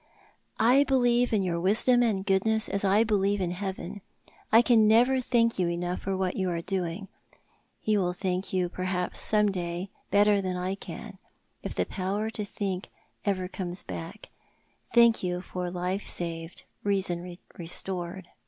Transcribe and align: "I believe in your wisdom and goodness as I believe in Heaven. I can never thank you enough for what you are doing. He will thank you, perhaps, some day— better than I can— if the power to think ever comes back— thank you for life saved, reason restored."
"I 0.75 0.83
believe 0.83 1.31
in 1.31 1.43
your 1.43 1.59
wisdom 1.59 2.01
and 2.01 2.25
goodness 2.25 2.67
as 2.67 2.83
I 2.83 3.03
believe 3.03 3.39
in 3.39 3.51
Heaven. 3.51 4.01
I 4.51 4.63
can 4.63 4.87
never 4.87 5.21
thank 5.21 5.59
you 5.59 5.67
enough 5.69 5.99
for 5.99 6.17
what 6.17 6.35
you 6.35 6.49
are 6.49 6.59
doing. 6.59 7.07
He 7.79 7.99
will 7.99 8.13
thank 8.13 8.51
you, 8.51 8.67
perhaps, 8.67 9.19
some 9.19 9.51
day— 9.51 9.91
better 10.09 10.41
than 10.41 10.57
I 10.57 10.73
can— 10.73 11.19
if 11.61 11.75
the 11.75 11.85
power 11.85 12.31
to 12.31 12.43
think 12.43 12.89
ever 13.25 13.47
comes 13.47 13.83
back— 13.83 14.29
thank 14.95 15.21
you 15.21 15.39
for 15.39 15.69
life 15.69 16.07
saved, 16.07 16.63
reason 16.83 17.37
restored." 17.55 18.27